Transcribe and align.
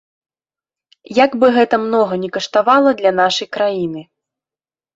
Як 1.25 1.31
бы 1.43 1.49
гэта 1.59 1.75
многа 1.85 2.13
ні 2.23 2.29
каштавала 2.39 2.97
для 3.05 3.15
нашай 3.21 3.47
краіны. 3.59 4.01